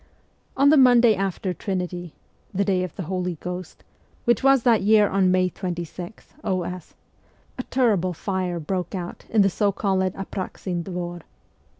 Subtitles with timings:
[0.57, 2.15] On the Monday after Trinity
[2.51, 3.83] the day of the Holy Ghost,
[4.25, 6.95] which was that year on May 26, o.s.
[7.59, 11.21] a terrible fire broke out in the so called Apraxin Dvor.